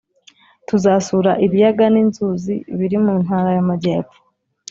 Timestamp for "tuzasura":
0.67-1.31